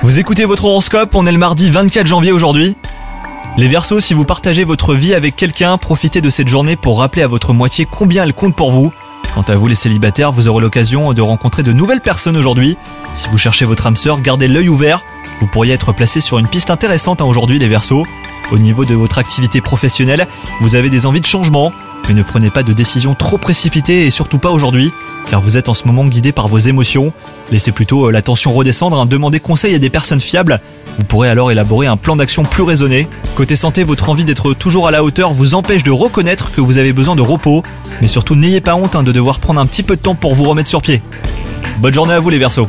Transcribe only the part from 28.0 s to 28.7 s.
euh, la tension